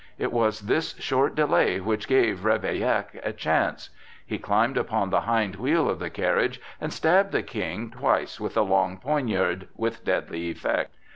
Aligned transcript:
It 0.17 0.31
was 0.33 0.61
this 0.61 0.95
short 0.97 1.35
delay 1.35 1.79
which 1.79 2.07
gave 2.07 2.43
Ravaillac 2.43 3.19
a 3.23 3.31
chance: 3.31 3.91
he 4.25 4.39
climbed 4.39 4.75
upon 4.75 5.11
the 5.11 5.21
hind 5.21 5.57
wheel 5.57 5.87
of 5.87 5.99
the 5.99 6.09
carriage 6.09 6.59
and 6.81 6.91
stabbed 6.91 7.31
the 7.33 7.43
King 7.43 7.91
twice 7.91 8.39
with 8.39 8.57
a 8.57 8.63
long 8.63 8.97
poniard, 8.97 9.67
with 9.75 10.03
deadly 10.03 10.49
effect. 10.49 10.95